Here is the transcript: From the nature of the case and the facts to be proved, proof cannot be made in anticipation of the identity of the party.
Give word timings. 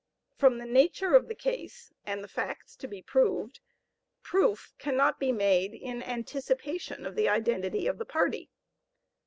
From 0.35 0.57
the 0.57 0.65
nature 0.65 1.13
of 1.13 1.27
the 1.27 1.35
case 1.35 1.93
and 2.07 2.23
the 2.23 2.27
facts 2.27 2.75
to 2.77 2.87
be 2.87 3.03
proved, 3.03 3.59
proof 4.23 4.73
cannot 4.79 5.19
be 5.19 5.31
made 5.31 5.75
in 5.75 6.01
anticipation 6.01 7.05
of 7.05 7.15
the 7.15 7.29
identity 7.29 7.85
of 7.85 7.99
the 7.99 8.05
party. 8.05 8.49